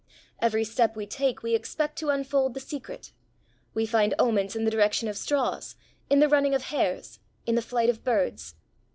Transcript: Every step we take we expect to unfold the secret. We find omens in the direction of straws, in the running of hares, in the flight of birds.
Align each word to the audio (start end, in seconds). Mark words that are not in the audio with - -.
Every 0.41 0.63
step 0.63 0.95
we 0.95 1.05
take 1.05 1.43
we 1.43 1.53
expect 1.53 1.95
to 1.99 2.09
unfold 2.09 2.55
the 2.55 2.59
secret. 2.59 3.13
We 3.75 3.85
find 3.85 4.15
omens 4.17 4.55
in 4.55 4.63
the 4.65 4.71
direction 4.71 5.07
of 5.07 5.15
straws, 5.15 5.75
in 6.09 6.17
the 6.19 6.27
running 6.27 6.55
of 6.55 6.63
hares, 6.63 7.19
in 7.45 7.53
the 7.53 7.61
flight 7.61 7.87
of 7.87 8.03
birds. 8.03 8.55